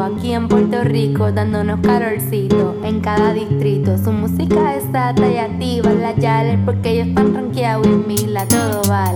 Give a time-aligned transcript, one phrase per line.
[0.00, 3.96] aquí en Puerto Rico dándonos calorcito en cada distrito.
[3.96, 9.15] Su música es sata y activa la yales porque ellos están ranqueados y todo vale.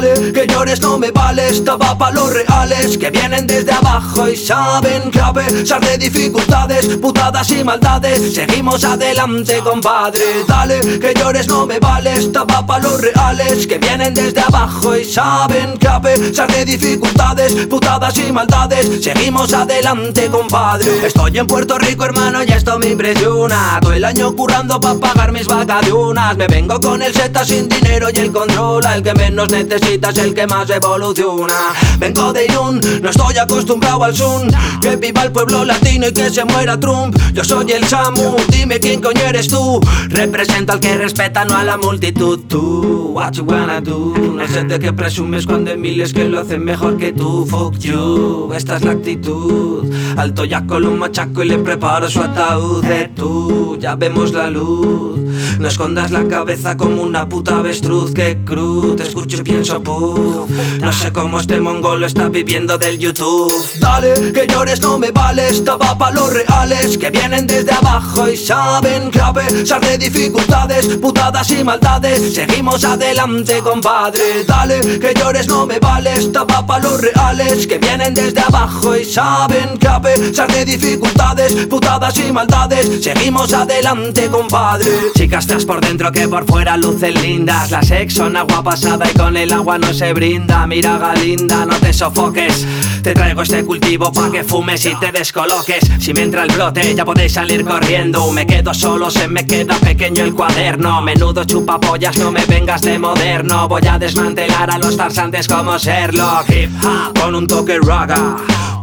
[0.00, 4.36] Dale, que llores no me vale, estaba pa' los reales que vienen desde abajo y
[4.36, 10.44] saben a pesar de dificultades, putadas y maldades, seguimos adelante, compadre.
[10.46, 15.04] Dale, que llores no me vale, estaba pa' los reales que vienen desde abajo y
[15.04, 21.08] saben a pesar de dificultades, putadas y maldades, seguimos adelante, compadre.
[21.08, 23.80] Estoy en Puerto Rico, hermano, y esto me impresiona.
[23.82, 26.36] Todo el año currando pa' pagar mis vacaciones.
[26.36, 28.94] Me vengo con el Z sin dinero y el controla.
[28.94, 29.48] El que menos
[29.88, 31.72] necesitas, el que más evoluciona.
[31.98, 34.48] Vengo de Irún, no estoy acostumbrado al Zoom.
[34.80, 37.16] Que viva el pueblo latino y que se muera Trump.
[37.32, 39.80] Yo soy el Samu, dime quién coño eres tú.
[40.08, 42.40] Represento al que respeta, no a la multitud.
[42.48, 44.14] Tú, what you wanna do?
[44.16, 47.46] No sé de qué presumes cuando hay miles que lo hacen mejor que tú.
[47.46, 49.92] Fuck you, esta es la actitud.
[50.16, 52.84] Alto ya con un machaco y le preparo su ataúd.
[52.84, 55.27] De tú, ya vemos la luz.
[55.58, 58.12] No escondas la cabeza como una puta avestruz.
[58.12, 60.50] Que cruz, te escucho y pienso, puf.
[60.80, 63.52] No sé cómo este mongolo está viviendo del YouTube.
[63.80, 68.36] Dale, que llores no me vale, estaba pa' los reales que vienen desde abajo y
[68.36, 74.44] saben pesar de dificultades, putadas y maldades, seguimos adelante, compadre.
[74.46, 79.04] Dale, que llores no me vale, estaba pa' los reales que vienen desde abajo y
[79.04, 84.90] saben pesar de dificultades, putadas y maldades, seguimos adelante, compadre.
[85.28, 89.36] Chicas por dentro que por fuera lucen lindas, las ex son agua pasada y con
[89.36, 90.66] el agua no se brinda.
[90.66, 92.64] Mira Galinda, no te sofoques.
[93.02, 95.84] Te traigo este cultivo pa' que fumes y te descoloques.
[95.98, 98.32] Si me entra el brote, ya podéis salir corriendo.
[98.32, 101.02] Me quedo solo, se me queda pequeño el cuaderno.
[101.02, 103.68] Menudo chupapollas, no me vengas de moderno.
[103.68, 106.48] Voy a desmantelar a los farsantes como Sherlock.
[106.48, 108.36] Hip hop con un toque raga.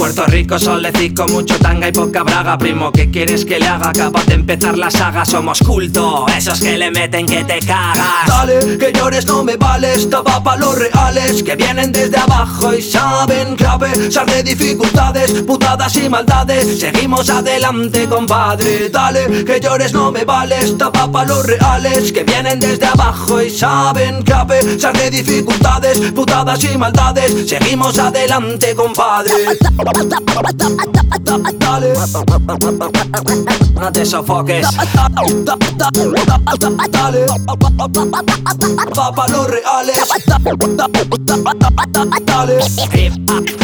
[0.00, 2.56] Puerto Rico, solecico, mucho tanga y poca braga.
[2.56, 3.90] Primo, ¿qué quieres que le haga?
[3.90, 8.26] Acaba de empezar la saga, somos culto Esos que le meten que te cagas.
[8.26, 12.80] Dale, que llores no me vale Estaba pa' los reales que vienen desde abajo Y
[12.80, 18.88] saben a pesar de dificultades, putadas y maldades Seguimos adelante, compadre.
[18.88, 23.50] Dale, que llores no me vale Estaba pa' los reales que vienen desde abajo Y
[23.50, 29.58] saben a pesar de dificultades, putadas y maldades Seguimos adelante, compadre
[33.74, 34.66] No te sofoques.
[36.90, 37.26] Dale,
[38.96, 39.96] va pa' los reales.
[42.26, 42.58] Dale,
[42.92, 43.60] hip hop.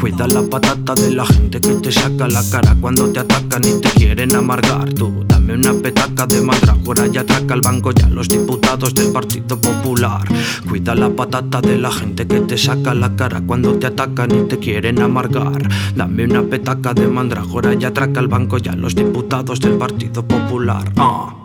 [0.00, 3.80] Cuida la patata de la gente que te saca la cara cuando te atacan y
[3.80, 4.92] te quieren amargar.
[4.94, 9.60] Tú dame una petaca de mandrágora y atraca al banco ya los diputados del Partido
[9.60, 10.22] Popular.
[10.68, 14.48] Cuida la patata de la gente que te saca la cara cuando te atacan y
[14.48, 15.68] te quieren amargar.
[15.96, 20.92] Dame una petaca de mandrágora y atraca al banco ya los diputados del Partido Popular.
[20.96, 21.41] Ah.